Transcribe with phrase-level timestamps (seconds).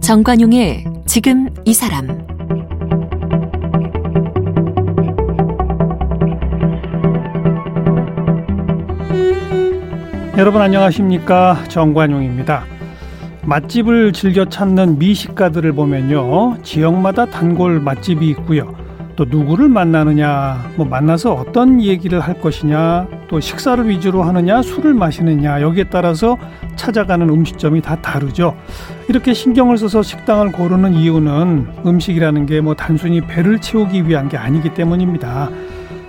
[0.00, 2.08] 정관용의 지금 이 사람.
[10.36, 11.62] 여러분 안녕하십니까?
[11.68, 12.64] 정관용입니다.
[13.44, 16.60] 맛집을 즐겨 찾는 미식가들을 보면요.
[16.64, 18.79] 지역마다 단골 맛집이 있고요
[19.20, 25.60] 또 누구를 만나느냐 뭐 만나서 어떤 얘기를 할 것이냐 또 식사를 위주로 하느냐 술을 마시느냐
[25.60, 26.38] 여기에 따라서
[26.74, 28.56] 찾아가는 음식점이 다 다르죠
[29.10, 34.72] 이렇게 신경을 써서 식당을 고르는 이유는 음식이라는 게 뭐 단순히 배를 채우기 위한 게 아니기
[34.72, 35.50] 때문입니다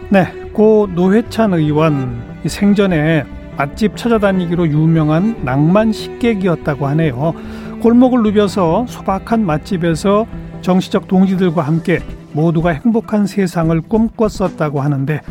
[0.09, 3.25] 네 고 노회찬 의원 생전에
[3.57, 7.33] 맛집 찾아다니기로 유명한 낭만 식객이었다고 하네요.
[7.81, 10.25] 골목을 누벼서 소박한 맛집에서
[10.61, 11.99] 정치적 동지들과 함께
[12.33, 15.21] 모두가 행복한 세상을 꿈꿨었다고 하는데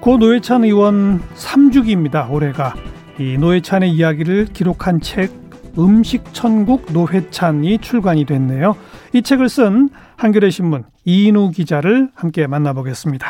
[0.00, 2.30] 고 노회찬 의원 3주기입니다.
[2.30, 2.74] 올해가
[3.18, 5.32] 이 노회찬의 이야기를 기록한 책
[5.78, 8.76] 음식 천국 노회찬이 출간이 됐네요.
[9.12, 13.26] 이 책을 쓴 한겨레 신문 이인우 기자를 함께 만나보겠습니다.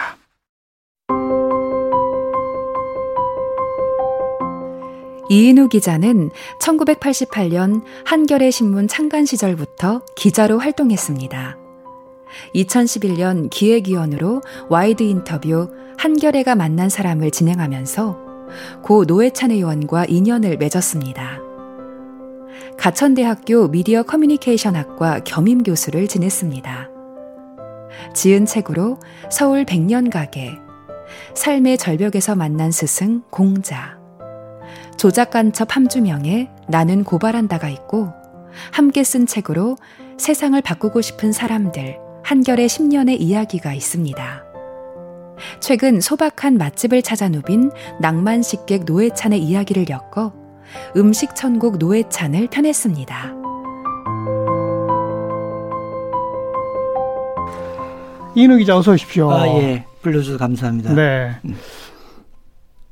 [5.31, 11.68] 이인우 기자는 1988년 한겨레 신문 창간 시절부터 기자로 활동했습니다.
[12.55, 18.19] 2011년 기획위원으로 와이드 인터뷰 한겨레가 만난 사람을 진행하면서
[18.83, 21.41] 고 노회찬 의원과 인연을 맺었습니다.
[22.79, 26.89] 가천대학교 미디어 커뮤니케이션학과 겸임 교수를 지냈습니다.
[28.15, 30.53] 지은 책으로 서울 백년 가게,
[31.35, 33.99] 삶의 절벽에서 만난 스승 공자,
[34.97, 38.13] 조작간첩 함주명의 나는 고발한다가 있고
[38.73, 39.77] 함께 쓴 책으로
[40.19, 44.45] 세상을 바꾸고 싶은 사람들 한결의 10년의 이야기가 있습니다.
[45.61, 47.71] 최근 소박한 맛집을 찾아 누빈
[48.03, 50.35] 낭만 식객 노회찬의 이야기를 엮어
[50.99, 53.33] 음식 천국 노회찬을 펴냈습니다.
[58.37, 59.33] 이인우 기자 어서 오십시오.
[59.33, 59.87] 아, 예.
[60.03, 60.93] 불러주셔서 감사합니다.
[60.93, 61.35] 네.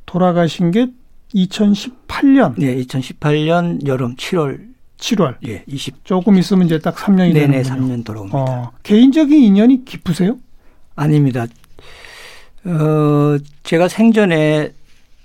[0.07, 0.87] 돌아가신 게
[1.35, 2.55] 2018년.
[2.57, 5.37] 네, 2018년 여름 7월 7월.
[5.47, 8.39] 예, 20 조금 있으면 이제 딱 3년이 되는 네네 3년 돌아옵니다.
[8.39, 10.39] 어, 개인적인 인연이 깊으세요?
[10.95, 11.47] 아닙니다.
[12.65, 14.73] 어, 제가 생전에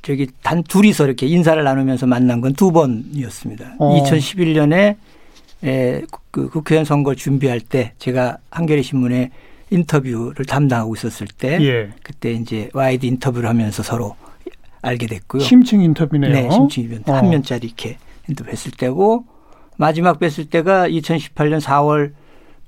[0.01, 3.75] 저기 단 둘이서 이렇게 인사를 나누면서 만난 건 두 번이었습니다.
[3.79, 4.01] 어.
[4.03, 4.95] 2011년에
[5.63, 6.01] 에,
[6.31, 9.31] 그 국회의원 선거 준비할 때 제가 한겨레 신문에
[9.69, 11.89] 인터뷰를 담당하고 있었을 때 예.
[12.03, 14.15] 그때 이제 와이드 인터뷰를 하면서 서로
[14.81, 15.43] 알게 됐고요.
[15.43, 16.33] 심층 인터뷰네요.
[16.33, 17.11] 네, 심층 인터뷰.
[17.11, 17.15] 어.
[17.15, 19.25] 한 면짜리 이렇게 인터뷰했을 때고
[19.81, 22.11] 마지막 뵀을 때가 2018년 4월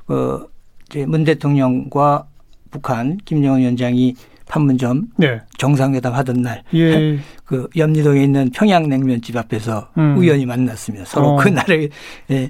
[0.08, 0.48] 그
[0.90, 2.26] 이제 문 대통령과
[2.72, 4.16] 북한 김정은 위원장이
[4.48, 5.40] 판문점 네.
[5.60, 7.20] 정상회담 하던 날, 예.
[7.46, 10.18] 그 염리동에 있는 평양냉면집 앞에서 음.
[10.18, 11.06] 우연히 만났습니다.
[11.06, 11.36] 서로 어.
[11.38, 11.92] 그날을
[12.32, 12.50] 예,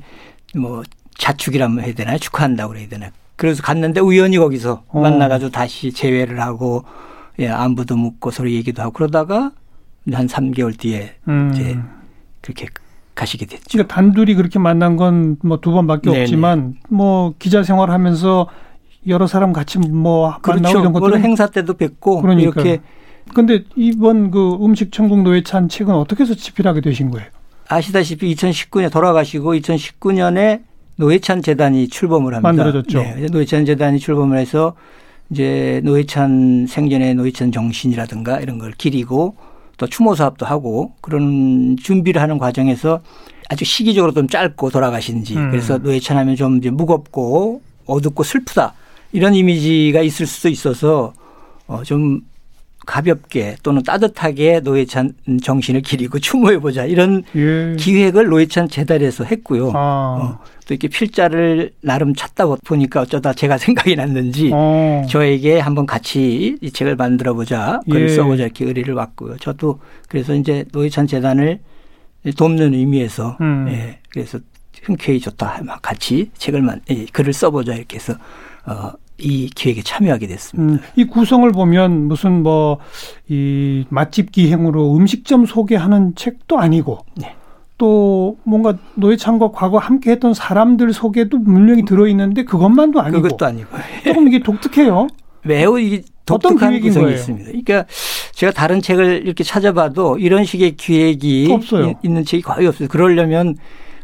[0.55, 0.81] 뭐
[1.17, 3.11] 자축이라면 해야 되나 축하한다고 그래야 되나.
[3.35, 5.01] 그래서 갔는데 우연히 거기서 어.
[5.01, 6.85] 만나가지고 다시 재회를 하고
[7.37, 9.51] 예, 안부도 묻고 서로 얘기도 하고 그러다가
[10.13, 11.51] 한 3개월 뒤에 음.
[11.53, 11.77] 이제
[12.39, 12.67] 그렇게
[13.15, 13.63] 가시게 됐죠.
[13.71, 16.21] 그러니까 단둘이 그렇게 만난 건 뭐 두 번밖에 네네.
[16.21, 18.47] 없지만 뭐 기자 생활하면서
[19.07, 20.61] 여러 사람 같이 뭐 그렇죠.
[20.61, 22.61] 만나고 이런 것들 행사 때도 뵙고 그러니까.
[22.61, 22.81] 이렇게
[23.33, 27.27] 근데 이번 그 음식 천국 노예찬 책은 어떻게 해서 집필하게 되신 거예요?
[27.69, 30.61] 아시다시피 2019년 돌아가시고 2019년에
[30.97, 32.49] 노회찬 재단이 출범을 합니다.
[32.49, 32.99] 만들어졌죠.
[33.01, 33.27] 네.
[33.31, 34.75] 노회찬 재단이 출범을 해서
[35.29, 39.35] 이제 노회찬 생전의 노회찬 정신이라든가 이런 걸 기리고
[39.77, 43.01] 또 추모 사업도 하고 그런 준비를 하는 과정에서
[43.49, 45.51] 아주 시기적으로 좀 짧고 돌아가신지 음.
[45.51, 48.73] 그래서 노회찬 하면 좀 이제 무겁고 어둡고 슬프다
[49.11, 51.13] 이런 이미지가 있을 수도 있어서
[51.67, 52.21] 어 좀
[52.85, 57.75] 가볍게 또는 따뜻하게 노회찬 정신을 기리고 추모해 보자 이런 예.
[57.77, 59.71] 기획을 노회찬 재단에서 했고요.
[59.73, 59.79] 아.
[59.79, 65.05] 어, 또 이렇게 필자를 나름 찾다 보니까 어쩌다 제가 생각이 났는지 어.
[65.09, 68.15] 저에게 한번 같이 이 책을 만들어 보자 글을 예.
[68.15, 69.37] 써보자 이렇게 의뢰를 왔고요.
[69.37, 71.59] 저도 그래서 이제 노회찬 재단을
[72.37, 73.67] 돕는 의미에서 음.
[73.69, 74.39] 예, 그래서
[74.83, 78.13] 흔쾌히 좋다 같이 책을 만 예, 글을 써보자 이렇게 해서
[78.65, 78.91] 어,
[79.23, 80.73] 이 기획에 참여하게 됐습니다.
[80.73, 82.77] 음, 이 구성을 보면 무슨 뭐
[83.29, 87.35] 이 맛집 기행으로 음식점 소개하는 책도 아니고 네.
[87.77, 93.69] 또 뭔가 노회찬과 과거 함께했던 사람들 소개도 분명히 들어있는데 그것만도 아니고 그것도 아니고
[94.03, 95.07] 조금 이게 독특해요.
[95.43, 97.15] 매우 이 독특한 구성이 거예요?
[97.17, 97.45] 있습니다.
[97.47, 97.85] 그러니까
[98.33, 101.93] 제가 다른 책을 이렇게 찾아봐도 이런 식의 기획이 없어요.
[102.03, 102.87] 있는 책이 거의 없어요.
[102.89, 103.55] 그러려면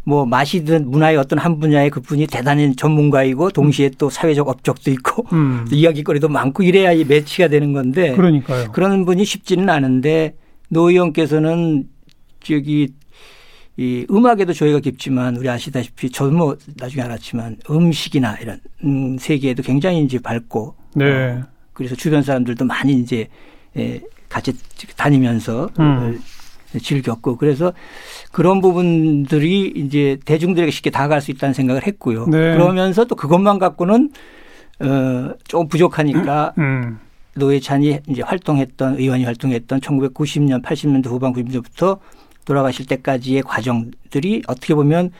[0.09, 5.67] 뭐 맛이든 문화의 어떤 한 분야의 그분이 대단한 전문가이고 동시에 또 사회적 업적도 있고 음.
[5.69, 8.71] 또 이야기거리도 많고 이래야 이 매치가 되는 건데 그러니까요.
[8.71, 10.35] 그런 분이 쉽지는 않은데
[10.67, 11.83] 노 의원께서는
[12.41, 12.87] 저기
[13.77, 20.03] 이 음악에도 저희가 깊지만 우리 아시다시피 저도 뭐 나중에 알았지만 음식이나 이런 음 세계에도 굉장히
[20.03, 21.05] 이제 밝고 네.
[21.05, 23.27] 어, 그래서 주변 사람들도 많이 이제
[23.77, 24.53] 예, 같이
[24.97, 26.19] 다니면서 음.
[26.75, 27.73] 어, 즐겼고 그래서
[28.31, 32.27] 그런 부분들이 이제 대중들에게 쉽게 다가갈 수 있다는 생각을 했고요.
[32.27, 32.53] 네.
[32.53, 34.11] 그러면서 또 그것만 갖고는
[34.81, 36.99] 어, 좀 부족하니까 음.
[37.35, 41.99] 노회찬이 이제 활동했던 의원이 활동했던 1990년, 80년대 후반 90년대부터
[42.45, 45.11] 돌아가실 때까지의 과정들이 어떻게 보면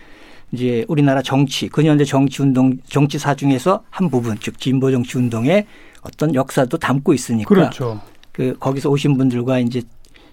[0.52, 5.68] 이제 우리나라 정치, 근현대 정치 운동, 정치사 중에서 한 부분, 즉 진보 정치 운동의
[6.02, 8.02] 어떤 역사도 담고 있으니까 그렇죠.
[8.32, 9.82] 그 거기서 오신 분들과 이제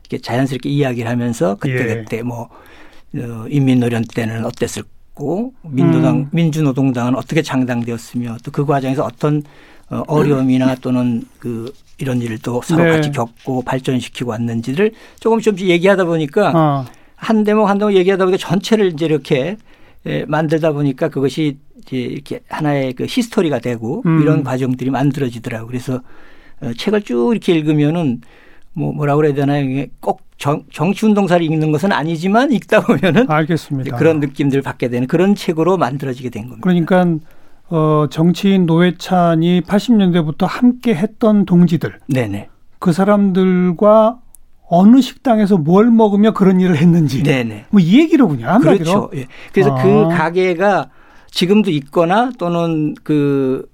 [0.09, 1.95] 이렇게 자연스럽게 이야기를 하면서 그때 예.
[1.97, 2.49] 그때 뭐
[3.17, 6.29] 어, 인민노련 때는 어땠을고 민노당 음.
[6.33, 9.43] 민주노동당은 어떻게 창당되었으며 또 그 과정에서 어떤
[9.91, 12.91] 어, 어려움이나 또는 그 이런 일도 서로 네.
[12.91, 18.39] 같이 겪고 발전시키고 왔는지를 조금씩 조금씩 얘기하다 보니까 아, 한 대목 한 대목 얘기하다 보니까
[18.39, 19.57] 전체를 이제 이렇게
[20.07, 24.21] 예, 만들다 보니까 그것이 이제 이렇게 하나의 그 히스토리가 되고 음.
[24.23, 25.67] 이런 과정들이 만들어지더라고요.
[25.67, 26.01] 그래서
[26.61, 28.21] 어, 책을 쭉 이렇게 읽으면은
[28.77, 29.65] 뭐 뭐라 그래야 되나요?
[29.65, 33.97] 이게 꼭 정, 정치 운동사를 읽는 것은 아니지만 읽다 보면은 알겠습니다.
[33.97, 36.61] 그런 느낌들을 받게 되는 그런 책으로 만들어지게 된 겁니다.
[36.63, 37.07] 그러니까
[37.69, 42.49] 어, 정치인 노회찬이 80년대부터 함께 했던 동지들 네네.
[42.79, 44.19] 그 사람들과
[44.69, 47.67] 어느 식당에서 뭘 먹으며 그런 일을 했는지 네네.
[47.71, 48.47] 뭐 이 얘기로군요.
[48.47, 49.09] 한마디로.
[49.09, 49.11] 그렇죠.
[49.15, 49.27] 예.
[49.53, 49.83] 그래서 아.
[49.83, 50.91] 그 가게가
[51.31, 53.67] 지금도 있거나 또는 그,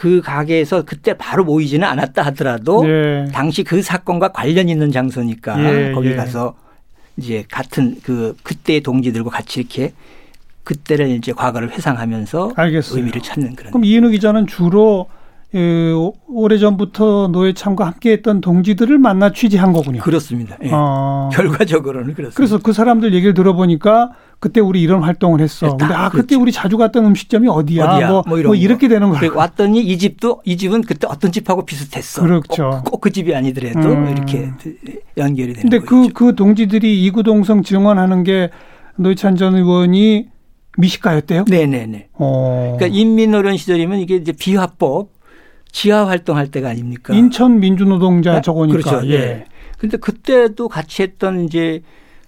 [0.00, 3.26] 그 가게에서 그때 바로 모이지는 않았다 하더라도 예.
[3.34, 6.16] 당시 그 사건과 관련 있는 장소니까 예, 거기 예.
[6.16, 6.54] 가서
[7.18, 9.92] 이제 같은 그 그때의 동지들과 같이 이렇게
[10.64, 12.96] 그때를 이제 과거를 회상하면서 알겠어요.
[12.96, 13.72] 의미를 찾는 그런.
[13.72, 15.08] 그럼 이은우 기자는 주로
[15.54, 15.92] 예,
[16.28, 20.00] 오래 전부터 노회찬과 함께했던 동지들을 만나 취재한 거군요.
[20.00, 20.56] 그렇습니다.
[20.64, 20.70] 예.
[20.72, 21.28] 어.
[21.34, 22.36] 결과적으로는 그렇습니다.
[22.36, 25.66] 그래서 그 사람들 얘기를 들어보니까 그때 우리 이런 활동을 했어.
[25.66, 25.76] 했다.
[25.76, 26.42] 근데 아 그때 그렇죠.
[26.42, 27.84] 우리 자주 갔던 음식점이 어디야?
[27.84, 28.08] 어디야?
[28.08, 28.54] 뭐, 뭐뭐 거.
[28.54, 29.30] 이렇게 되는 거야.
[29.34, 32.22] 왔더니 이 집도 이 집은 그때 어떤 집하고 비슷했어.
[32.22, 32.82] 그렇죠.
[32.86, 34.08] 꼭 그 집이 아니더라도 음.
[34.10, 34.50] 이렇게
[35.16, 36.12] 연결이 되는 근데 그, 거죠.
[36.14, 38.50] 그 동지들이 이구동성 증언하는 게
[38.96, 40.28] 노회찬 전 의원이
[40.78, 41.44] 미식가였대요?
[41.48, 42.08] 네네네.
[42.14, 42.76] 어.
[42.78, 45.10] 그러니까 인민노련 시절이면 이게 이제 비합법
[45.72, 47.14] 지하 활동할 때가 아닙니까?
[47.14, 48.40] 인천 민주노동자 네?
[48.40, 48.78] 저거니까.
[48.90, 49.06] 그렇죠.
[49.08, 49.12] 예.
[49.14, 49.44] 예.
[49.78, 51.82] 근데 그때도 같이 했던 이제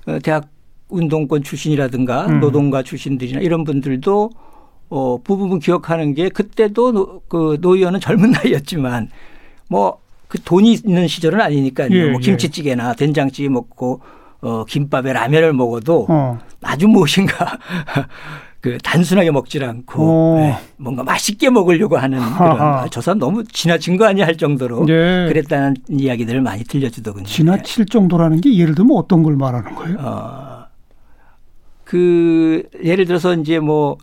[0.06, 0.48] 어, 대학
[0.92, 2.40] 운동권 출신이라든가 음.
[2.40, 4.30] 노동자 출신들이나 이런 분들도
[4.90, 9.08] 어, 대부분 기억하는 게 그때도 노, 그 노 의원은 젊은 나이였지만
[9.68, 10.02] 뭐
[10.32, 11.90] 그 돈이 있는 시절은 아니니까요.
[11.90, 12.24] 예, 뭐 예.
[12.24, 14.00] 김치찌개나 된장찌개 먹고
[14.40, 16.38] 어, 김밥에 라면을 먹어도 어.
[16.62, 17.58] 아주 무엇인가
[18.62, 20.38] 그 단순하게 먹질 않고 어.
[20.40, 22.60] 예, 뭔가 맛있게 먹으려고 하는 그런.
[22.62, 25.26] 아, 저 사람 너무 지나친 거 아니야 할 정도로 예.
[25.28, 27.26] 그랬다는 이야기들을 많이 들려주더군요.
[27.26, 29.98] 지나칠 정도라는 게 예를 들면 어떤 걸 말하는 거예요?
[30.00, 30.51] 어,
[31.92, 33.98] 그 예를 들어서 이제 뭐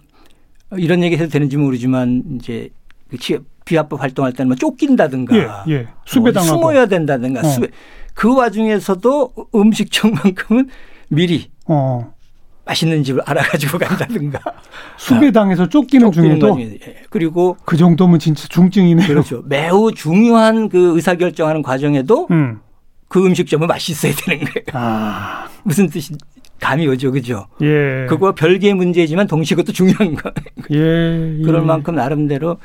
[0.77, 2.69] 이런 얘기 해도 되는지 모르지만 이제
[3.09, 5.87] 그 치- 비합법 활동할 때는 뭐 쫓긴다든가 예, 예.
[6.05, 6.53] 수배당하고.
[6.53, 7.43] 뭐 숨어야 된다든가 어.
[7.43, 7.69] 수배
[8.13, 10.69] 그 와중에서도 음식점만큼은
[11.09, 12.13] 미리 어.
[12.65, 14.39] 맛있는 집을 알아가지고 간다든가
[14.99, 16.61] 수배당에서 쫓기는 쫓기는 중에도.
[16.61, 16.95] 예.
[17.09, 19.07] 그리고 그 정도면 진짜 중증이네요.
[19.07, 22.59] 그렇죠 매우 중요한 그 의사 결정하는 과정에도 음.
[23.07, 24.65] 그 음식점은 맛있어야 되는 거예요.
[24.73, 26.13] 아, 무슨 뜻이
[26.59, 27.47] 감이 오죠, 그죠?
[27.61, 28.05] 예.
[28.07, 30.31] 그거 별개의 문제지만 동시에 그것도 중요한 거.
[30.71, 31.39] 예.
[31.39, 31.41] 예.
[31.43, 32.57] 그럴 만큼 나름대로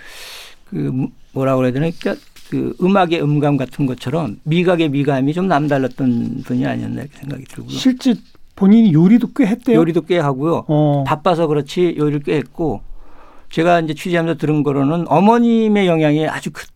[0.68, 0.92] 그
[1.32, 1.88] 뭐라 그래야 되나?
[1.98, 7.70] 그러니까 그 음악의 음감 같은 것처럼 미각의 미감이 좀 남달랐던 분이 아니었나 이렇게 생각이 들고요.
[7.70, 8.14] 실제
[8.56, 9.76] 본인이 요리도 꽤 했대요.
[9.78, 10.64] 요리도 꽤 하고요.
[10.68, 11.04] 어.
[11.06, 12.82] 바빠서 그렇지 요리를 꽤 했고
[13.50, 16.66] 제가 이제 취재하면서 들은 거로는 어머님의 영향이 아주 큰,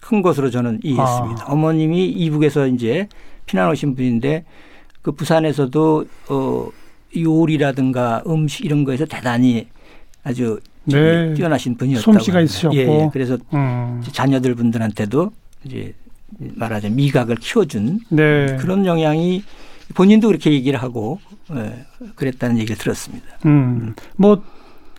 [0.00, 1.44] 큰 것으로 저는 이해했습니다.
[1.46, 1.52] 아.
[1.52, 3.08] 어머님이 이북에서 이제
[3.46, 4.44] 피난 오신 분인데
[5.08, 6.68] 그 부산에서도 어
[7.16, 9.66] 요리라든가 음식 이런 거에서 대단히
[10.22, 11.32] 아주 네.
[11.32, 12.42] 뛰어나신 분이었다고 솜씨가.
[12.42, 12.76] 있으셨고.
[12.76, 13.10] 예, 예.
[13.10, 14.02] 그래서 음.
[14.12, 15.32] 자녀들 분들한테도
[15.64, 15.94] 이제
[16.38, 18.56] 말하자면 미각을 키워준 네.
[18.60, 19.44] 그런 영향이
[19.94, 21.20] 본인도 그렇게 얘기를 하고
[21.54, 23.26] 예, 그랬다는 얘기를 들었습니다.
[23.46, 23.94] 음.
[24.16, 24.42] 뭐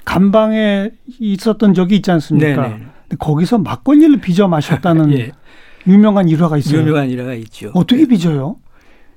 [0.06, 0.90] 간방에
[1.20, 2.64] 있었던 적이 있지 않습니까?
[2.68, 2.78] 네네.
[3.04, 5.32] 근데 거기서 막걸리를 빚어 마셨다는 예.
[5.86, 6.82] 유명한 일화가 있어요.
[6.82, 7.70] 유명한 일화가 있죠.
[7.76, 8.58] 어떻게 빚어요?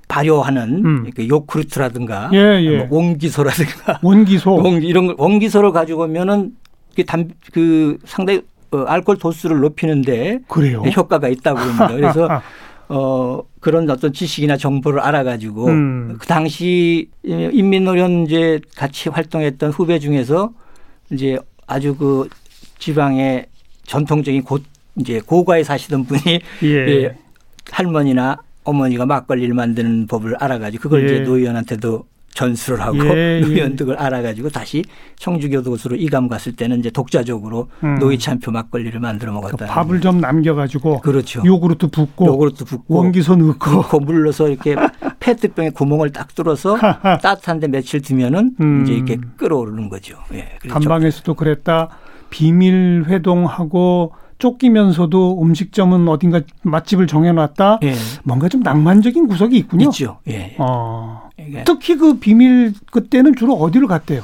[0.08, 1.10] 발효하는 음.
[1.14, 2.76] 그 요크루트라든가 예, 예.
[2.78, 4.54] 뭐 원기소라든가 원기소.
[4.62, 6.52] 원 이런 걸 원기소를 가지고 오면은
[6.94, 10.82] 그, 담, 그 상당히 어, 알코올 도수를 높이는데 그래요.
[10.82, 11.88] 효과가 있다고 합니다.
[11.94, 12.42] 그래서
[12.88, 16.16] 어 그런 어떤 지식이나 정보를 알아가지고 음.
[16.18, 20.52] 그 당시 인민노련 이제 같이 활동했던 후배 중에서
[21.10, 22.28] 이제 아주 그
[22.78, 23.46] 지방의
[23.86, 24.58] 전통적인 고
[24.96, 26.68] 이제 고가에 사시던 분이 예.
[26.68, 27.16] 예,
[27.70, 31.14] 할머니나 어머니가 막걸리를 만드는 법을 알아가지고 그걸 예.
[31.14, 32.04] 이제 노의원한테도
[32.34, 33.40] 전수를 하고 예, 예.
[33.40, 34.84] 노의원도 그걸 알아가지고 다시
[35.16, 37.96] 청주교도소로 이감 갔을 때는 이제 독자적으로 음.
[37.98, 39.66] 노이찬표 막걸리를 만들어 그 먹었다.
[39.66, 41.42] 밥을 좀 남겨가지고 그렇죠.
[41.44, 44.74] 요구르트 붓고 요구르트 붓고 원기소 넣고 넣고 물러서 이렇게
[45.20, 48.82] 페트병에 구멍을 딱 뚫어서 따뜻한데 며칠 두면은 음.
[48.82, 50.16] 이제 이렇게 끓어오르는 거죠.
[50.32, 50.56] 예.
[50.60, 51.90] 그래서 간방에서도 그랬다.
[52.30, 54.14] 비밀 회동하고
[54.52, 57.78] 쫓기면서도 음식점은 어딘가 맛집을 정해놨다.
[57.84, 57.94] 예.
[58.24, 59.84] 뭔가 좀 낭만적인 구석이 있군요.
[59.86, 60.18] 있죠.
[60.28, 60.56] 예.
[60.58, 61.30] 어.
[61.38, 64.22] 이게 특히 그 비밀 그때는 주로 어디로 갔대요?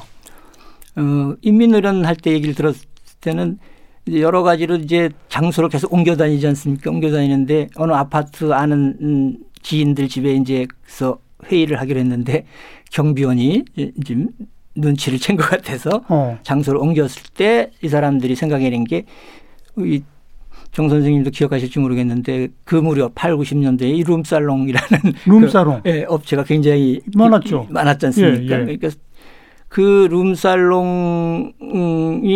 [0.96, 2.80] 어, 인민노련 할 때 얘기를 들었을
[3.20, 3.58] 때는
[4.06, 6.90] 이제 여러 가지로 이제 장소를 계속 옮겨 다니지 않습니까?
[6.90, 12.44] 옮겨 다니는데 어느 아파트 아는 음, 지인들 집에 이제서 회의를 하기로 했는데
[12.90, 14.16] 경비원이 이제
[14.74, 16.38] 눈치를 챈 것 같아서 어.
[16.42, 19.04] 장소를 옮겼을 때 이 사람들이 생각해낸 게
[19.86, 20.02] 이
[20.70, 24.88] 정 선생님도 기억하실지 모르겠는데 그 무렵 8, 90년대에 이 룸살롱이라는
[25.26, 25.80] 룸사롱.
[25.82, 27.66] 그, 예, 업체가 굉장히 많았죠.
[27.70, 28.56] 이- 많았지 않습니까?
[28.56, 28.64] 예, 예.
[28.76, 28.90] 그러니까
[29.68, 31.52] 그 룸살롱이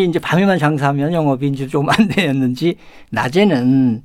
[0.09, 2.77] 이제 밤에만 장사하면 영업이 이제 좀 안 되었는지
[3.11, 4.03] 낮에는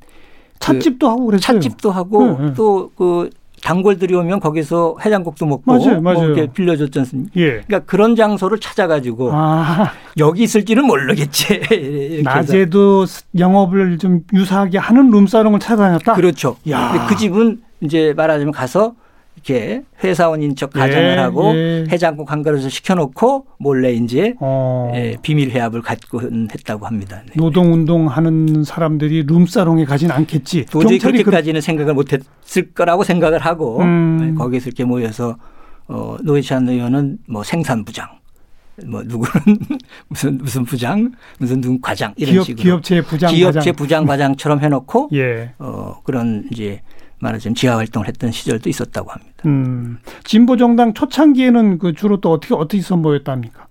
[0.60, 1.60] 찻집도 하고 그랬어요.
[1.60, 2.54] 찻집도 하고 예, 예.
[2.54, 3.30] 또그
[3.64, 6.20] 단골들이 오면 거기서 해장국도 먹고 맞아요, 맞아요.
[6.20, 7.32] 뭐 이렇게 빌려줬지 않습니까?
[7.38, 7.50] 예.
[7.68, 11.56] 그러니까 그런 장소를 찾아가지고 아, 여기 있을지는 모르겠지.
[11.72, 12.24] 이렇게 해서.
[12.24, 13.06] 낮에도
[13.38, 16.14] 영업을 좀 유사하게 하는 룸사롱을 찾아다녔다.
[16.14, 16.58] 그렇죠.
[16.70, 17.06] 야.
[17.10, 18.94] 그 집은 이제 말하자면 가서
[19.38, 21.86] 이렇게 회사원인 척 가정을 예, 하고 예.
[21.92, 24.92] 해장국 한 그릇을 시켜놓고 몰래 이제 어.
[24.96, 27.22] 예, 비밀 회합을 갖고 했다고 합니다.
[27.26, 27.34] 네.
[27.38, 30.66] 노동 운동하는 사람들이 룸사롱에 가진 않겠지.
[30.66, 34.32] 도저히 경찰이 그- 그렇게까지는 생각을 못했을 거라고 생각을 하고 음.
[34.32, 35.38] 예, 거기서 이렇게 모여서
[35.88, 38.08] 어, 노회찬 의원은 뭐 생산부장,
[38.88, 39.58] 뭐 누구는
[40.10, 43.76] 무슨 무슨 부장, 무슨 누군 과장 이런 기업 식으로 기업체 부장 기업체 과장.
[43.76, 45.52] 부장 과장처럼 해놓고 예.
[45.60, 46.82] 어, 그런 이제
[47.20, 49.34] 말하자면 지하 활동을 했던 시절도 있었다고 합니다.
[49.46, 49.98] 음.
[50.24, 53.68] 진보 정당 초창기에는 그 주로 또 어떻게 어떻게 선보였답니까?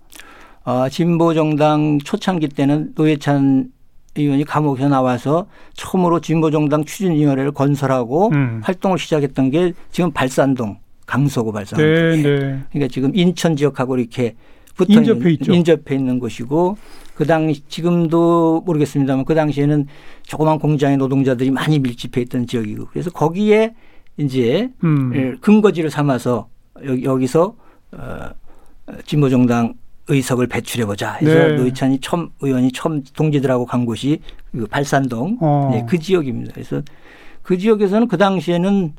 [0.65, 3.71] 어, 진보 정당 초창기 때는 노회찬
[4.17, 8.61] 의원이 감옥에서 나와서 처음으로 진보 정당 추진위원회를 건설하고 음.
[8.63, 11.85] 활동을 시작했던 게 지금 발산동 강서구 발산동.
[11.85, 12.59] 네, 네.
[12.71, 14.35] 그러니까 지금 인천 지역하고 이렇게
[14.77, 15.53] 붙어 인접해 있는.
[15.55, 16.77] 인접해 있는 곳이고
[17.15, 19.87] 그 당시 지금도 모르겠습니다만 그 당시에는
[20.23, 23.73] 조그만 공장의 노동자들이 많이 밀집해 있던 지역이고 그래서 거기에
[24.17, 25.11] 이제 음.
[25.15, 26.47] 예, 근거지를 삼아서
[26.85, 27.55] 여기, 여기서
[27.91, 28.29] 어,
[29.05, 29.73] 진보정당
[30.09, 31.55] 의석을 배출해 보자 해서 네.
[31.55, 34.19] 노희찬이 처음 의원이 처음 동지들하고 간 곳이
[34.51, 35.69] 그 발산동 어.
[35.73, 36.53] 네, 그 지역입니다.
[36.53, 36.81] 그래서
[37.41, 38.93] 그 지역에서는 그 당시에는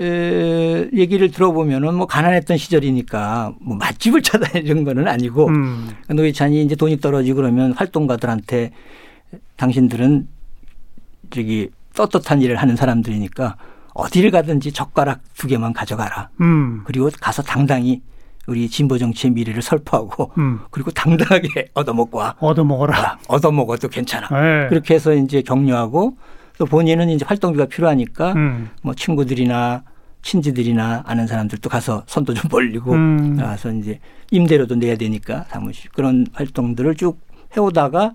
[0.00, 5.90] 에, 얘기를 들어보면은 뭐 가난했던 시절이니까 뭐 맛집을 찾아내는 거는 아니고 음.
[6.08, 8.70] 노희찬이 이제 돈이 떨어지고 그러면 활동가들한테
[9.56, 10.28] 당신들은
[11.30, 13.56] 저기 떳떳한 일을 하는 사람들이니까
[13.94, 16.28] 어디를 가든지 젓가락 두 개만 가져가라.
[16.40, 16.82] 음.
[16.84, 18.00] 그리고 가서 당당히
[18.46, 20.60] 우리 진보 정치의 미래를 설파하고 음.
[20.70, 22.34] 그리고 당당하게 얻어먹고 와.
[22.38, 22.96] 얻어 먹어라.
[22.96, 24.28] 아, 얻어먹어도 괜찮아.
[24.28, 24.68] 네.
[24.68, 26.16] 그렇게 해서 이제 격려하고
[26.58, 28.68] 또 본인은 이제 활동비가 필요하니까 음.
[28.82, 29.84] 뭐 친구들이나
[30.22, 33.36] 친지들이나 아는 사람들도 가서 손도 좀 벌리고 음.
[33.36, 34.00] 가서 이제
[34.32, 37.20] 임대료도 내야 되니까 사무실 그런 활동들을 쭉
[37.56, 38.12] 해오다가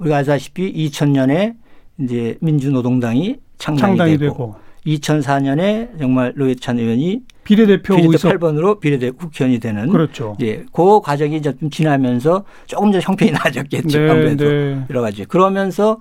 [0.00, 1.54] 우리가 아시다시피 2000년에
[2.00, 9.10] 이제 민주노동당이 창당이, 창당이 되고, 되고 2004년에 정말 노회찬 의원이 비례대표 비례대 의석 8번으로 비례대
[9.10, 10.36] 국회의원이 되는 그렇죠.
[10.40, 13.98] 예, 그 과정이 이제 좀 지나면서 조금 더 형편이 나아졌겠죠.
[13.98, 14.84] 네, 아무래도 네.
[14.90, 15.24] 여러 가지.
[15.24, 16.00] 그러면서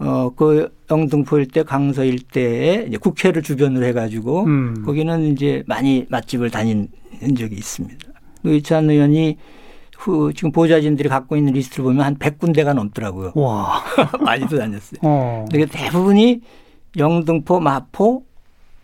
[0.00, 4.82] 어, 그 영등포 일대 강서 일대에 이제 국회를 주변으로 해가지고 음.
[4.84, 6.88] 거기는 이제 많이 맛집을 다닌
[7.36, 8.08] 적이 있습니다.
[8.42, 9.36] 노회찬 의원이
[9.98, 13.32] 후 지금 보좌진들이 갖고 있는 리스트를 보면 한 100군데가 넘더라고요.
[13.34, 13.82] 와.
[14.24, 15.00] 많이도 다녔어요.
[15.02, 15.44] 어.
[15.50, 16.40] 근데 대부분이
[16.96, 18.22] 영등포, 마포,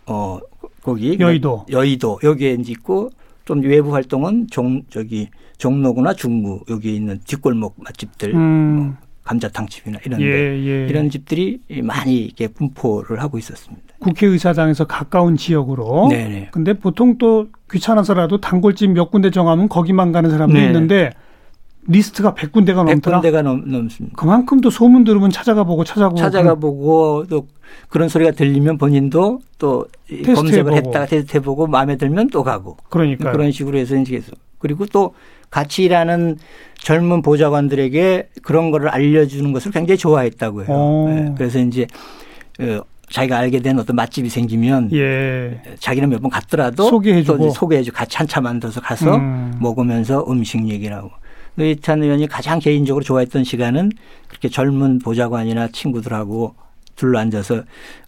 [0.06, 0.38] 어
[0.82, 1.66] 거기 여의도.
[1.70, 3.10] 여의도 여기에 이제 있고
[3.44, 5.28] 좀 외부 활동은 종 저기
[5.58, 8.96] 종로구나 중구 여기에 있는 뒷골목 맛집들 음.
[9.24, 10.86] 감자탕집이나 예, 이런데 예.
[10.86, 13.82] 이런 집들이 많이 이렇게 분포를 하고 있었습니다.
[14.00, 16.08] 국회의사당에서 가까운 지역으로.
[16.10, 16.48] 네네.
[16.52, 20.66] 근데 보통 또 귀찮아서라도 단골집 몇 군데 정하면 거기만 가는 사람도 네.
[20.66, 21.10] 있는데
[21.86, 23.20] 리스트가 100군데가 넘더라.
[23.20, 24.16] 100군데가 넘, 넘습니다.
[24.16, 27.46] 그만큼 또 소문 들으면 찾아가 보고 찾아보고 찾아가 보고 또
[27.88, 29.86] 그런 소리가 들리면 본인도 또
[30.24, 30.76] 검색을 해보고.
[30.76, 34.86] 했다가 테스트 해 보고 마음에 들면 또 가고 그러니까 그런 식으로 해서 이제 계속 그리고
[34.86, 35.14] 또
[35.54, 36.36] 같이 일하는
[36.78, 40.68] 젊은 보좌관들에게 그런 거를 알려주는 것을 굉장히 좋아했다고 해요.
[40.76, 41.08] 오.
[41.10, 41.86] 예, 그래서 이제
[42.58, 45.60] 어, 자기가 알게 된 어떤 맛집이 생기면 예.
[45.78, 47.38] 자기는 몇 번 갔더라도 소개해주고.
[47.38, 49.54] 또 소개해주고 같이 한차 만들어서 가서 음.
[49.60, 51.10] 먹으면서 음식 얘기를 하고
[51.54, 53.92] 노회찬 의원이 가장 개인적으로 좋아했던 시간은
[54.26, 56.56] 그렇게 젊은 보좌관이나 친구들하고
[56.96, 57.62] 둘러 앉아서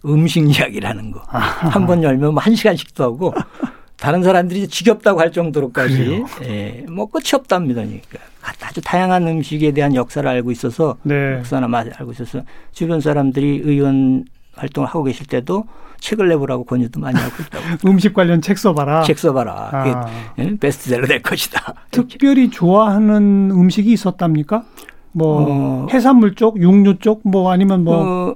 [0.05, 1.21] 음식 이야기를 하는 거.
[1.29, 3.33] 한 번 열면 뭐 한 시간씩도 하고
[3.99, 7.81] 다른 사람들이 지겹다고 할 정도로까지 예, 뭐 끝이 없답니다.
[7.81, 8.19] 그러니까
[8.61, 11.37] 아주 다양한 음식에 대한 역사를 알고 있어서 네.
[11.39, 14.25] 역사나 맛을 알고 있어서 주변 사람들이 의원
[14.55, 15.65] 활동을 하고 계실 때도
[15.99, 17.63] 책을 내보라고 권유도 많이 하고 있다고.
[17.89, 19.01] 음식 관련 책 써봐라.
[19.01, 19.69] 책 써봐라.
[19.71, 19.83] 아.
[19.83, 21.73] 그게 예, 베스트셀러 될 것이다.
[21.89, 24.63] 특별히 좋아하는 음식이 있었답니까?
[25.11, 25.87] 뭐 어.
[25.91, 27.95] 해산물 쪽, 육류 쪽, 뭐 아니면 뭐
[28.29, 28.35] 어,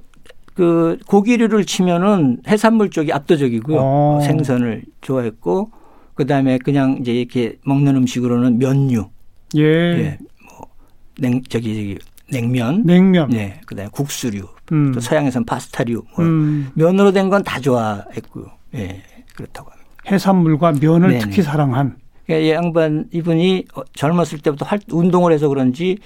[0.53, 3.77] 그 고기류를 치면은 해산물 쪽이 압도적이고요.
[3.79, 4.20] 어.
[4.22, 5.72] 생선을 좋아했고
[6.15, 9.10] 그다음에 그냥 이제 이렇게 먹는 음식으로는 면류,
[9.58, 10.17] 예, 예,
[10.50, 10.67] 뭐
[11.20, 11.98] 냉 저기 저기
[12.31, 14.91] 냉면, 냉면, 네, 그다음에 국수류, 음.
[14.93, 18.46] 또 서양에서는 파스타류, 뭐 음, 면으로 된 건 다 좋아했고요.
[18.75, 19.01] 예,
[19.36, 19.89] 그렇다고 합니다.
[20.10, 21.20] 해산물과 면을 네네.
[21.20, 21.98] 특히 사랑한.
[22.29, 25.98] 이 양반 이분이 어, 젊었을 때부터 활, 운동을 해서 그런지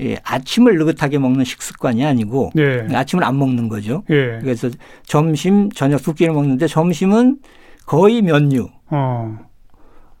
[0.00, 4.02] 예, 아침을 느긋하게 먹는 식습관이 아니고 예, 아침을 안 먹는 거죠.
[4.10, 4.68] 예, 그래서
[5.04, 7.38] 점심, 저녁 두 끼를 먹는데 점심은
[7.86, 9.38] 거의 면류, 어,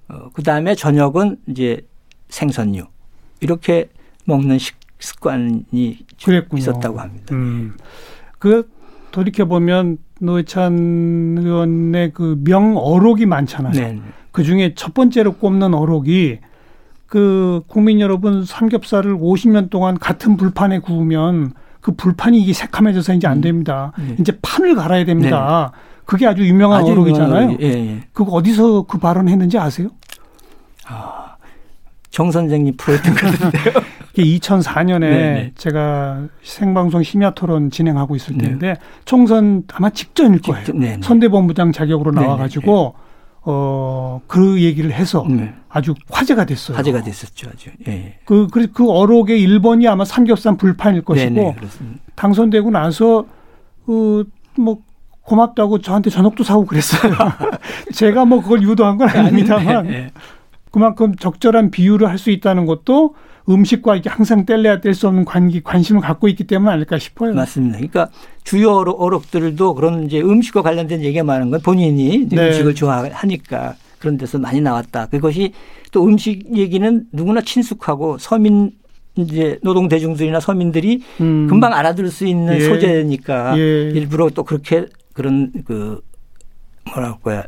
[0.08, 1.80] 어, 그 다음에 저녁은 이제
[2.28, 2.84] 생선류
[3.40, 3.88] 이렇게
[4.24, 6.58] 먹는 식습관이 그랬군요.
[6.58, 7.34] 있었다고 합니다.
[7.34, 7.76] 음,
[8.38, 8.68] 그
[9.10, 13.72] 돌이켜 보면 노회찬 의원의 그 명어록이 많잖아요.
[13.72, 14.00] 네.
[14.32, 16.38] 그 중에 첫 번째로 꼽는 어록이
[17.06, 23.40] 그 국민 여러분 삼겹살을 50년 동안 같은 불판에 구우면 그 불판이 이게 새카매져서 이제 안
[23.40, 23.92] 됩니다.
[23.98, 24.16] 네.
[24.18, 25.72] 이제 판을 갈아야 됩니다.
[26.04, 27.42] 그게 아주 유명한 아주 어록이잖아요.
[27.42, 28.00] 유명한 예, 예.
[28.12, 29.88] 그거 어디서 그 발언했는지 아세요?
[32.16, 33.74] 정 선생님 프로였던 것 같은데요.
[34.16, 35.52] 이게 2004년에 네네.
[35.56, 38.46] 제가 생방송 심야 토론 진행하고 있을 네.
[38.46, 40.64] 때인데 총선 아마 직전일 거예요.
[40.64, 41.00] 직전, 네네.
[41.02, 42.24] 선대본부장 자격으로 네네.
[42.24, 42.94] 나와가지고
[43.48, 45.54] 어, 그 얘기를 해서 네.
[45.68, 46.76] 아주 화제가 됐어요.
[46.76, 47.70] 화제가 됐었죠, 아주.
[47.86, 48.18] 예.
[48.24, 51.56] 그, 그, 그 어록의 1번이 아마 삼겹살 불판일 것이고 네네.
[52.16, 53.24] 당선되고 나서
[53.86, 54.24] 그,
[54.58, 54.78] 뭐
[55.22, 57.12] 고맙다고 저한테 저녁도 사고 그랬어요.
[57.94, 60.10] 제가 뭐 그걸 유도한 건 아닙니다만 예, 예.
[60.72, 63.14] 그만큼 적절한 비유를 할 수 있다는 것도
[63.48, 67.34] 음식과 이게 항상 뗄래야 뗄 수 없는 관기, 관심을 갖고 있기 때문 아닐까 싶어요.
[67.34, 67.76] 맞습니다.
[67.78, 68.08] 그러니까
[68.44, 72.48] 주요 어록, 어록들도 그런 이제 음식과 관련된 얘기가 많은 건 본인이 네.
[72.48, 75.06] 음식을 좋아하니까 그런 데서 많이 나왔다.
[75.06, 75.52] 그것이
[75.92, 78.72] 또 음식 얘기는 누구나 친숙하고 서민
[79.14, 81.46] 이제 노동 대중들이나 서민들이 음.
[81.48, 82.60] 금방 알아들을 수 있는 예.
[82.60, 83.90] 소재니까 예.
[83.90, 86.02] 일부러 또 그렇게 그런 그
[86.92, 87.44] 뭐랄 거야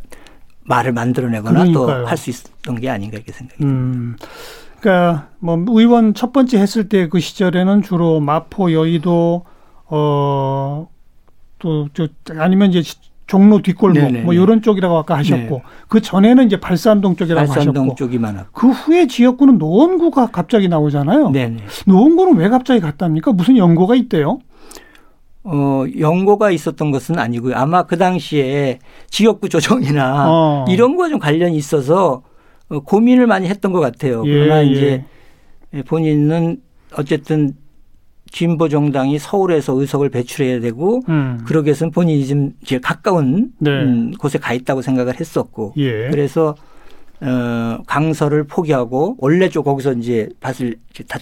[0.64, 1.90] 말을 만들어내거나 또.
[1.90, 4.16] 할 수 있었던 게 아닌가 이렇게 생각이 음.
[4.80, 9.44] 그러니까 뭐 의원 첫 번째 했을 때 그 시절에는 주로 마포, 여의도
[9.86, 10.88] 어또저
[12.38, 12.82] 아니면 이제
[13.26, 14.24] 종로 뒷골목 네네네.
[14.24, 15.62] 뭐 이런 쪽이라고 아까 하셨고 네.
[15.88, 18.50] 그 전에는 이제 발산동 쪽이라고 발산동 하셨고 쪽이 많았고.
[18.52, 21.30] 그 후에 지역구는 노원구가 갑자기 나오잖아요.
[21.30, 21.58] 네네.
[21.86, 23.32] 노원구는 왜 갑자기 갔답니까?
[23.32, 24.38] 무슨 연고가 있대요?
[25.44, 27.54] 어, 연고가 있었던 것은 아니고요.
[27.54, 28.78] 아마 그 당시에
[29.10, 30.64] 지역구 조정이나 어.
[30.68, 32.22] 이런 거와 좀 관련이 있어서 어,
[32.68, 34.22] 고민을 많이 했던 것 같아요.
[34.26, 34.70] 예, 그러나 예.
[34.70, 35.04] 이제
[35.86, 36.60] 본인은
[36.94, 37.54] 어쨌든
[38.30, 41.40] 진보 정당이 서울에서 의석을 배출해야 되고 음.
[41.46, 43.70] 그러기 위해서는 본인이 좀 제일 가까운 네.
[43.70, 46.10] 음, 곳에 가 있다고 생각을 했었고 예.
[46.10, 46.54] 그래서
[47.20, 50.76] 어, 강서를 포기하고 원래 쪽 거기서 이제 밭을
[51.08, 51.18] 다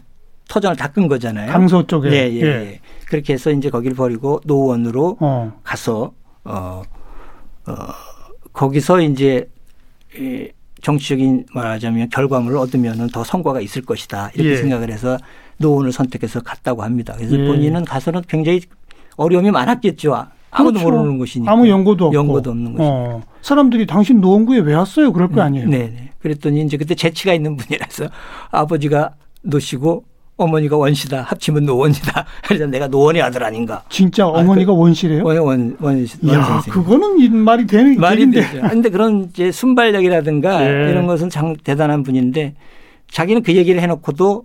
[0.48, 1.50] 터전을 닦은 거잖아요.
[1.50, 2.11] 강서 쪽에.
[2.11, 2.80] 예, 예, 예.
[3.09, 5.61] 그렇게 해서 이제 거기를 버리고 노원으로 어.
[5.62, 6.12] 가서
[6.44, 6.82] 어,
[7.66, 7.74] 어
[8.52, 9.48] 거기서 이제
[10.16, 10.48] 이
[10.87, 14.57] 정치적인 말하자면 결과물을 얻으면은 더 성과가 있을 것이다 이렇게 예.
[14.57, 15.18] 생각을 해서
[15.57, 17.12] 노원을 선택해서 갔다고 합니다.
[17.16, 17.44] 그래서 예.
[17.44, 18.61] 본인은 가서는 굉장히
[19.16, 20.14] 어려움이 많았겠죠.
[20.53, 20.96] 아무도 그렇죠.
[20.96, 21.51] 모르는 곳이니까.
[21.51, 22.16] 아무 연고도 없고.
[22.16, 22.94] 연고도 없는 곳이니까.
[22.94, 23.22] 어.
[23.42, 25.12] 사람들이 당신 노원구에 왜 왔어요?
[25.12, 25.68] 그럴 거 아니에요.
[25.68, 26.11] 네, 네.
[26.20, 28.07] 그랬더니 이제 그때 재치가 있는 분이라서
[28.53, 30.05] 아버지가 노씨고
[30.37, 32.27] 어머니가 원씨다 합치면 노원이다.
[32.46, 33.83] 그래서 내가 노원의 아들 아닌가.
[33.88, 35.24] 진짜 어머니가 원씨래요?
[35.25, 36.72] 원, 원, 원, 원 선생.
[36.75, 38.40] 그거는 이 말이 되는 말이 얘기인데.
[38.42, 38.68] 되죠.
[38.68, 40.90] 근데 그런 이제 순발력이라든가 예.
[40.90, 42.55] 이런 것은 참 대단한 분인데
[43.11, 44.44] 자기는 그 얘기를 해놓고도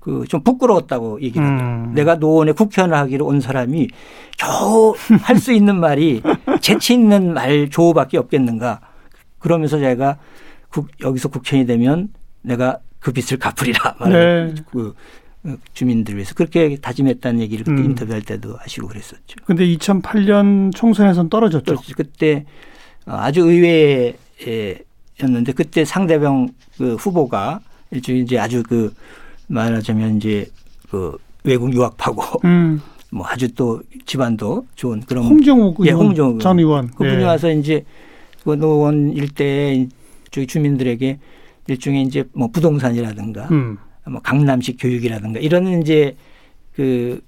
[0.00, 1.54] 그 좀 부끄러웠다고 얘기를 음.
[1.54, 1.92] 하더라고요.
[1.94, 3.88] 내가 노원에 국회의원을 하기로 온 사람이
[4.36, 6.20] 겨우 할 수 있는 말이
[6.60, 8.80] 재치 있는 말 조어밖에 없겠는가.
[9.38, 10.18] 그러면서 제가
[10.70, 12.08] 국, 여기서 국회의원이 되면
[12.42, 13.96] 내가 그 빚을 갚으리라.
[14.00, 14.62] 말을 네.
[14.70, 14.94] 그
[15.74, 17.86] 주민들 위해서 그렇게 다짐했다는 얘기를 그때 음.
[17.86, 19.36] 인터뷰할 때도 하시고 그랬었죠.
[19.44, 21.74] 근데 2008년 총선에선 떨어졌죠.
[21.74, 22.46] 또 그때
[23.04, 24.54] 아주 의외였는데
[25.54, 27.60] 그때 상대방 그 후보가
[27.90, 28.94] 일종의 이제 아주 그
[29.48, 30.46] 말하자면 이제
[30.88, 32.80] 그 외국 유학파고 음.
[33.10, 37.24] 뭐 아주 또 집안도 좋은 그런 홍정욱 예, 의원 홍정욱 전 의원 그분이 예.
[37.24, 37.84] 와서 이제
[38.44, 39.86] 그 노원 일대
[40.30, 41.18] 저기 주민들에게
[41.68, 43.78] 일종의 이제 뭐 부동산이라든가 음.
[44.08, 46.16] 뭐 강남식 교육이라든가 이런 이제
[46.74, 47.20] 그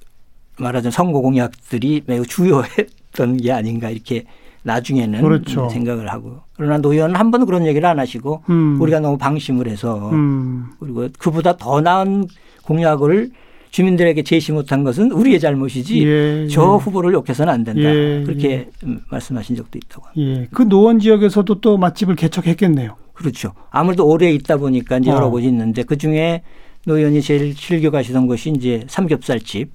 [0.58, 4.24] 말하자면 선거 공약들이 매우 주요했던 게 아닌가 이렇게
[4.62, 5.68] 나중에는 그렇죠.
[5.68, 8.80] 생각을 하고 그러나 노 의원은 한 번도 그런 얘기를 안 하시고 음.
[8.80, 10.70] 우리가 너무 방심을 해서 음.
[10.80, 12.26] 그리고 그보다 더 나은
[12.62, 13.30] 공약을
[13.70, 16.84] 주민들에게 제시 못한 것은 우리의 잘못이지 예, 저 예.
[16.84, 20.42] 후보를 욕해서는 안 된다 예, 그렇게 음, 말씀하신 적도 있다고 합니다.
[20.42, 20.48] 예.
[20.52, 22.96] 그 노원 지역에서도 또 맛집을 개척했겠네요.
[23.14, 23.52] 그렇죠.
[23.70, 25.14] 아무래도 오래 있다 보니까 이제 어.
[25.16, 26.42] 여러 곳이 있는데 그 중에
[26.86, 29.70] 노 의원이 제일 즐겨 가시던 것이 이제 삼겹살집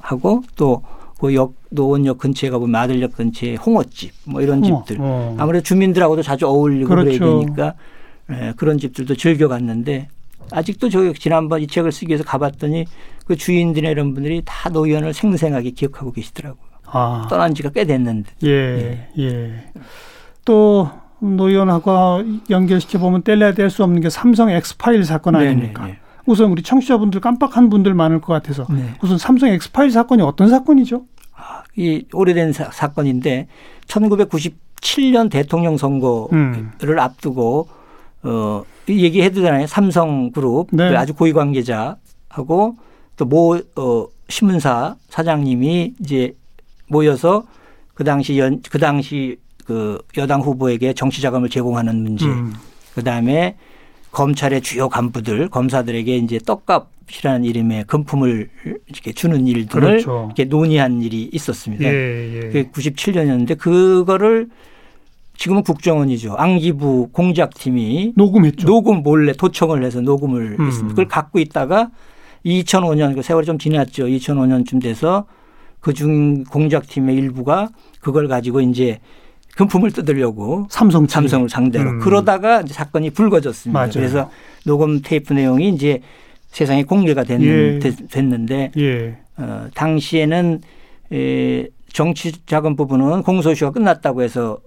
[0.00, 0.82] 하고 또
[1.18, 4.84] 그 역, 노원역 근처에 가보면 마들역 근처에 홍어집 뭐 이런 홍어.
[4.84, 4.98] 집들.
[5.00, 5.34] 어.
[5.38, 7.40] 아무래도 주민들하고도 자주 어울리고 그래야 그렇죠.
[7.40, 7.74] 되니까
[8.30, 10.08] 예, 그런 집들도 즐겨 갔는데
[10.52, 12.84] 아직도 저 지난번 이 책을 쓰기 위해서 가봤더니
[13.24, 16.60] 그 주인들이나 이런 분들이 다 노 의원을 생생하게 기억하고 계시더라고요.
[16.84, 17.26] 아.
[17.30, 18.30] 떠난 지가 꽤 됐는데.
[18.44, 19.52] 예, 예.
[20.44, 25.84] 또 노의원하고 연결시켜 보면 뗄래야 뗄 수 없는 게 삼성 엑스파일 사건 아닙니까?
[25.84, 25.98] 네네.
[26.26, 28.94] 우선 우리 청취자분들 깜빡한 분들 많을 것 같아서 네.
[29.02, 31.04] 우선 삼성 엑스파일 사건이 어떤 사건이죠?
[31.76, 33.48] 이 오래된 사, 사건인데
[33.86, 36.98] 1997년 대통령 선거를 음.
[36.98, 37.68] 앞두고
[38.22, 39.66] 어, 되나요?
[39.66, 40.90] 삼성그룹 네.
[40.90, 42.76] 그 아주 고위 관계자하고
[43.16, 46.34] 또 모 어, 신문사 사장님이 이제
[46.88, 47.44] 모여서
[47.94, 52.52] 그 당시 연, 그 당시 그 여당 후보에게 정치 자금을 제공하는 문제, 음.
[52.94, 53.56] 그 다음에
[54.12, 58.48] 검찰의 주요 간부들, 검사들에게 이제 떡값이라는 이름의 금품을
[58.86, 60.24] 이렇게 주는 일 등을 그렇죠.
[60.28, 61.84] 이렇게 논의한 일이 있었습니다.
[61.84, 62.40] 예, 예.
[62.40, 64.48] 그게 97년이었는데 그거를
[65.36, 66.34] 지금은 국정원이죠.
[66.34, 68.66] 안기부 공작팀이 녹음했죠.
[68.66, 70.66] 녹음 몰래 도청을 해서 녹음을 음.
[70.66, 70.90] 했습니다.
[70.90, 71.90] 그걸 갖고 있다가
[72.46, 74.06] 2005년 그 세월이 좀 지났죠.
[74.06, 75.26] 2005년쯤 돼서
[75.80, 77.68] 그중 공작팀의 일부가
[78.00, 79.00] 그걸 가지고 이제
[79.56, 81.06] 금품을 뜯으려고 삼성.
[81.06, 81.98] 삼성을 상대로 음.
[81.98, 83.78] 그러다가 이제 사건이 불거졌습니다.
[83.78, 83.92] 맞아요.
[83.92, 84.30] 그래서
[84.64, 86.00] 녹음 테이프 내용이 이제
[86.48, 87.78] 세상에 공개가 됐는, 예.
[87.78, 89.16] 됐, 는데 예.
[89.38, 90.60] 어, 당시에는
[91.12, 94.58] 에, 정치 자금 부분은 공소시효가 끝났다고 해서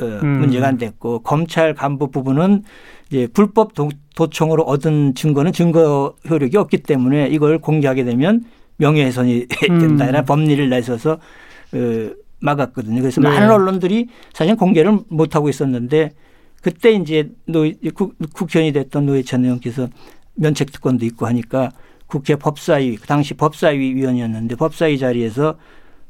[0.00, 0.40] 어, 음.
[0.40, 2.62] 문제가 안 됐고 검찰 간부 부분은
[3.08, 8.44] 이제 불법 도, 도청으로 얻은 증거는 증거 효력이 없기 때문에 이걸 공개하게 되면
[8.76, 9.78] 명예훼손이 음.
[9.78, 11.12] 된다는 법리를 내서서
[11.72, 13.00] 어, 막았거든요.
[13.00, 13.28] 그래서 네.
[13.28, 16.12] 많은 언론들이 사실 공개를 못 하고 있었는데
[16.62, 19.88] 그때 이제 노 국, 국회의원이 됐던 노회찬 의원께서
[20.34, 21.70] 면책 특권도 있고 하니까
[22.06, 25.56] 국회 법사위 그 당시 법사위 위원이었는데 법사위 자리에서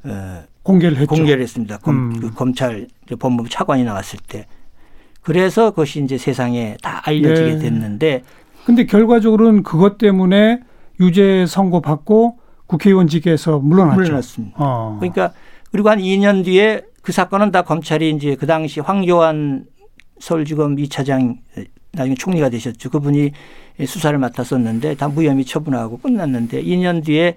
[0.04, 1.14] 어, 공개를 했죠.
[1.14, 1.78] 공개를 했습니다.
[1.78, 2.20] 검, 음.
[2.20, 2.86] 그 검찰
[3.18, 4.46] 법무부 차관이 나왔을 때.
[5.22, 7.58] 그래서 그것이 이제 세상에 다 알려지게 네.
[7.58, 8.22] 됐는데
[8.64, 10.60] 근데 결과적으로는 그것 때문에
[11.00, 14.00] 유죄 선고 받고 국회의원직에서 물러났죠.
[14.00, 14.56] 물러났습니다.
[14.58, 14.96] 어.
[15.00, 15.32] 그러니까
[15.70, 19.66] 그리고 한 2년 뒤에 그 사건은 다 검찰이 이제 그 당시 황교안
[20.18, 21.38] 서울지검 2차장
[21.92, 22.90] 나중에 총리가 되셨죠.
[22.90, 23.32] 그분이
[23.86, 27.36] 수사를 맡았었는데 다 무혐의 처분하고 끝났는데 2년 뒤에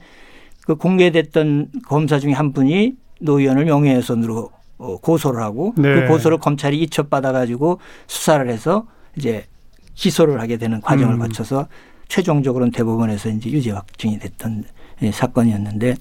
[0.65, 5.93] 그 공개됐던 검사 중에 한 분이 노 의원을 명예훼손으로 어, 고소를 하고 네.
[5.93, 9.45] 그 고소를 검찰이 이첩받아 가지고 수사를 해서 이제
[9.93, 11.19] 기소를 하게 되는 과정을 음.
[11.19, 11.67] 거쳐서
[12.07, 14.63] 최종적으로는 대법원에서 이제 유죄 확정이 됐던
[15.03, 15.95] 예, 사건이었는데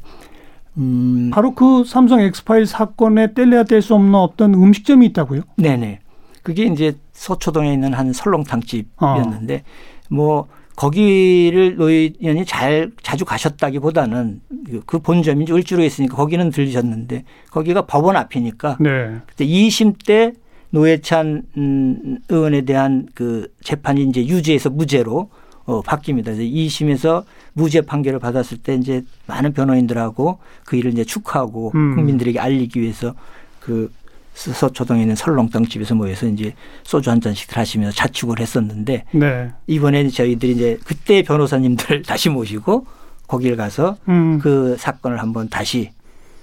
[0.78, 5.42] 음, 바로 그 삼성 엑스파일 사건에 뗄래야 뗄 수 없는 어떤 음식점이 있다고요?
[5.56, 6.00] 네네.
[6.42, 9.62] 그게 이제 서초동에 있는 한 설렁탕 집이었는데
[10.10, 14.40] 뭐 거기를 노 의원이 잘 자주 가셨다기보다는
[14.86, 19.18] 그 본점이 이제 을지로에 있으니까 거기는 들리셨는데 거기가 법원 앞이니까 네.
[19.26, 20.32] 그때 2심 때
[20.70, 25.28] 노회찬 음, 의원에 대한 그 재판이 이제 유죄에서 무죄로
[25.64, 26.24] 어, 바뀝니다.
[26.24, 31.94] 그래서 2심에서 무죄 판결을 받았을 때 이제 많은 변호인들하고 그 일을 이제 축하하고 음.
[31.94, 33.14] 국민들에게 알리기 위해서
[33.60, 33.92] 그
[34.34, 39.50] 서초동에 있는 설렁탕 집에서 모여서 이제 소주 한 잔씩 하시면서 자축을 했었는데 네.
[39.66, 42.86] 이번에는 저희들이 이제 그때 변호사님들 다시 모시고
[43.26, 44.38] 거기를 가서 음.
[44.38, 45.90] 그 사건을 한번 다시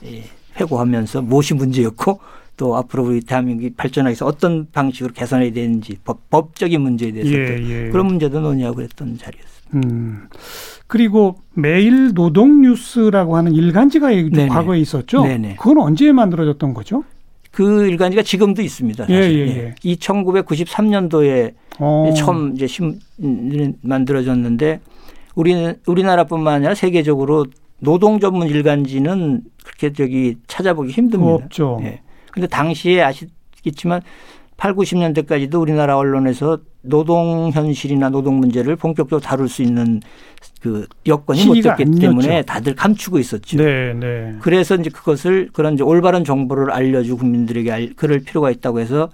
[0.05, 0.23] 예,
[0.59, 2.19] 회고하면서 무엇이 문제였고
[2.59, 7.57] 또 앞으로 우리 대한민국이 발전하기 위해서 어떤 방식으로 개선해야 되는지 법, 법적인 문제에 대해서 예,
[7.57, 7.89] 예.
[7.89, 9.69] 그런 문제도 논의하고 그랬던 자리였습니다.
[9.75, 10.27] 음.
[10.85, 14.47] 그리고 매일 노동 뉴스라고 하는 일간지가 좀 네네.
[14.49, 15.23] 과거에 있었죠.
[15.23, 15.55] 네네.
[15.57, 17.05] 그건 언제 만들어졌던 거죠?
[17.51, 19.05] 그 일간지가 지금도 있습니다.
[19.07, 19.39] 예, 사실.
[19.39, 19.75] 예, 예.
[19.83, 22.13] 이 1993년도에 어.
[22.17, 22.99] 처음 이제 신
[23.81, 24.81] 만들어졌는데
[25.35, 27.45] 우리는 우리나라뿐만 아니라 세계적으로
[27.79, 31.45] 노동 전문 일간지는 그렇게 저기 찾아보기 힘듭니다.
[31.45, 31.79] 없죠.
[31.83, 32.01] 예.
[32.31, 34.01] 근데 당시에 아시겠지만
[34.57, 40.01] 8, 90년대까지도 우리나라 언론에서 노동 현실이나 노동 문제를 본격적으로 다룰 수 있는
[40.61, 41.99] 그 여건이 못 됐기.
[41.99, 43.57] 때문에 다들 감추고 있었죠.
[43.57, 44.35] 네, 네.
[44.41, 49.09] 그래서 이제 그것을 그런 이제 올바른 정보를 알려주고 국민들에게 알, 그럴 필요가 있다고 해서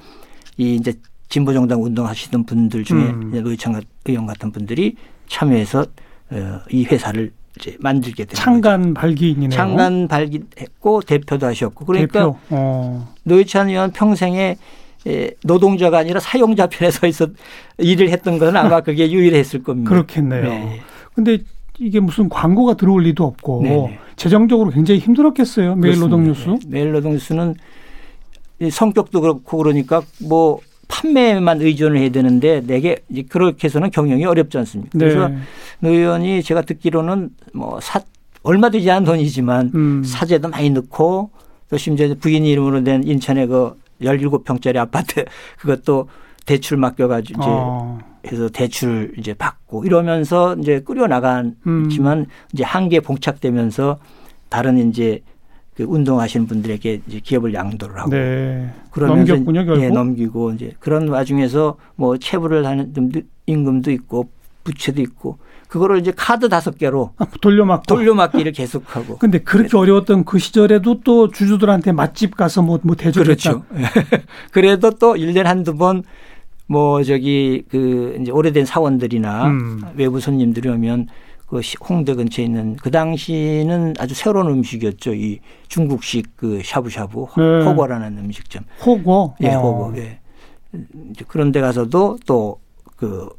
[0.58, 0.94] 이 이제
[1.30, 3.32] 진보 정당 운동하시던 분들 중에 음.
[3.32, 4.96] 노회찬 의원 같은 분들이
[5.28, 5.86] 참여해서
[6.32, 8.94] 어, 이 회사를 이제 만들게 된 창간.
[8.94, 9.50] 발기인이네요.
[9.50, 12.38] 창간 발기했고 대표도 하셨고 그러니까 대표.
[12.50, 13.14] 어.
[13.24, 14.58] 노회찬 의원 평생에
[15.44, 17.28] 노동자가 아니라 사용자 편에 서 있어
[17.78, 19.90] 일을 했던 건 아마 그게 유일했을 겁니다.
[19.90, 20.44] 그렇겠네요.
[20.44, 20.82] 네.
[21.14, 21.38] 근데
[21.80, 24.00] 이게 무슨 광고가 들어올 리도 없고 네네.
[24.16, 25.76] 재정적으로 굉장히 힘들었겠어요.
[25.76, 26.48] 매일 노동뉴스.
[26.48, 26.58] 네.
[26.68, 27.56] 매일 노동뉴스는
[28.72, 32.98] 성격도 그렇고 그러니까 뭐 판매만 의존을 해야 되는데 내게
[33.30, 34.98] 그렇게 해서는 경영이 어렵지 않습니까?
[34.98, 35.06] 네.
[35.06, 35.32] 그래서
[35.80, 38.02] 노 의원이 제가 듣기로는 뭐 사,
[38.44, 40.04] 얼마 되지 않은 돈이지만 음.
[40.04, 41.32] 사재도 많이 넣고
[41.70, 45.26] 또 심지어 부인 이름으로 된 인천의 그 17평짜리 아파트
[45.58, 46.10] 그것도
[46.46, 48.00] 대출 맡겨가지고 이제 어.
[48.32, 52.26] 해서 대출 이제 받고 이러면서 이제 끌어 나갔지만 음.
[52.54, 53.98] 이제 한계 봉착되면서
[54.50, 55.22] 다른 이제
[55.76, 58.70] 그 운동하시는 분들에게 이제 기업을 양도를 하고 네.
[58.92, 59.84] 그러면서 넘겼군요, 결국.
[59.84, 62.94] 예, 넘기고 이제 그런 와중에서 뭐 체불을 하는
[63.46, 64.30] 임금도 있고
[64.64, 69.18] 부채도 있고 그거를 이제 카드 다섯 개로 아, 돌려막고 돌려막기를 계속하고.
[69.20, 69.80] 근데 그렇게 그래서.
[69.80, 73.24] 어려웠던 그 시절에도 또 주주들한테 맛집 가서 뭐, 뭐 대접했다.
[73.24, 73.64] 그렇죠.
[74.52, 76.04] 그래도 또 1년에 한두 번
[76.68, 79.82] 뭐 저기 그 이제 오래된 사원들이나 음.
[79.96, 81.08] 외부 손님들이 오면
[81.48, 85.14] 그 홍대 근처에 있는 그 당시는 아주 새로운 음식이었죠.
[85.14, 87.66] 이 중국식 그 샤브샤브 네.
[87.66, 88.64] 호거라는 음식점.
[88.86, 89.36] 호거.
[89.42, 89.88] 예, 호거.
[89.88, 89.94] 어.
[89.98, 90.20] 예.
[91.12, 93.30] 이제 그런 데 가서도 또 그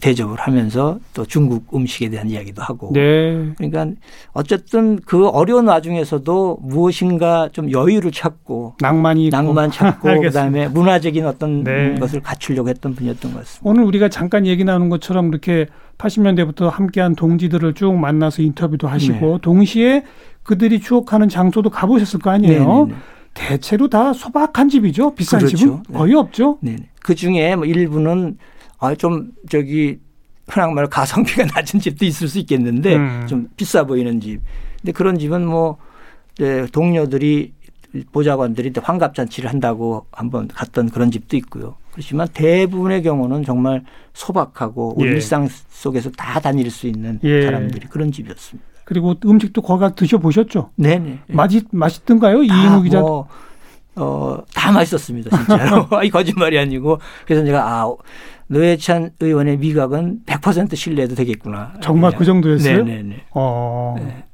[0.00, 2.92] 대접을 하면서 또 중국 음식에 대한 이야기도 하고.
[2.92, 3.52] 네.
[3.56, 3.88] 그러니까
[4.32, 11.98] 어쨌든 그 어려운 와중에서도 무엇인가 좀 여유를 찾고 낭만이 낭만 찾고 그다음에 문화적인 어떤 네.
[11.98, 13.68] 것을 갖추려고 했던 분이었던 것 같습니다.
[13.68, 15.66] 오늘 우리가 잠깐 얘기 나눈 것처럼 이렇게
[15.98, 19.38] 80년대부터 함께한 동지들을 쭉 만나서 인터뷰도 하시고 네.
[19.42, 20.04] 동시에
[20.44, 22.64] 그들이 추억하는 장소도 가보셨을 거 아니에요.
[22.64, 22.84] 네네네.
[22.86, 22.98] 네, 네.
[23.34, 25.14] 대체로 다 소박한 집이죠.
[25.14, 25.56] 비싼 그렇죠.
[25.56, 26.58] 집은 거의 없죠.
[26.62, 26.76] 네.
[27.02, 28.38] 그 중에 뭐 일부는
[28.78, 29.98] 아, 좀 저기
[30.48, 33.26] 흔한 말로 가성비가 낮은 집도 있을 수 있겠는데 음.
[33.28, 34.40] 좀 비싸 보이는 집.
[34.80, 35.76] 근데 그런 집은 뭐
[36.36, 37.52] 이제 동료들이
[38.12, 41.76] 보좌관들이 환갑잔치를 한다고 한번 갔던 그런 집도 있고요.
[41.98, 43.82] 그렇지만 대부분의 경우는 정말
[44.12, 45.06] 소박하고 예.
[45.06, 47.42] 일상 속에서 다 다닐 수 있는 예.
[47.42, 48.68] 사람들이 그런 집이었습니다.
[48.84, 50.70] 그리고 음식도 거가 드셔 보셨죠?
[50.76, 51.22] 네네.
[51.26, 52.44] 맛이 맛있던가요?
[52.44, 53.00] 이인우 기자.
[53.00, 53.26] 뭐
[53.96, 55.88] 어, 다 맛있었습니다, 진짜로.
[56.04, 57.00] 이 거짓말이 아니고.
[57.26, 57.92] 그래서 제가, 아,
[58.46, 61.74] 노회찬 의원의 미각은 100% 신뢰해도 되겠구나.
[61.80, 62.18] 정말 그냥.
[62.20, 62.84] 그 정도였어요?
[62.84, 63.24] 네네네.
[63.32, 63.96] 어.
[63.98, 64.24] 네.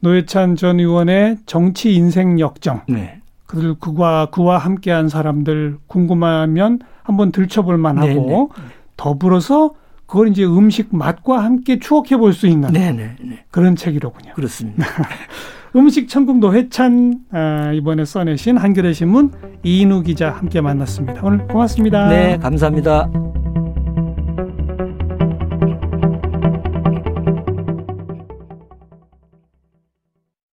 [0.00, 2.82] 노회찬 전 의원의 정치 인생 역정.
[2.88, 3.20] 네.
[3.46, 8.50] 그들 그와 그와 함께한 사람들 궁금하면 한번 들춰볼 만하고
[8.96, 9.74] 더불어서
[10.06, 13.16] 그걸 이제 음식 맛과 함께 추억해 볼 수 있는 네네.
[13.50, 14.32] 그런 책이로군요.
[14.34, 14.84] 그렇습니다.
[15.74, 19.30] 음식 천국 노회찬 아, 이번에 써내신 한겨레 신문
[19.62, 21.20] 이인우 기자 함께 만났습니다.
[21.24, 22.08] 오늘 고맙습니다.
[22.08, 23.10] 네, 감사합니다.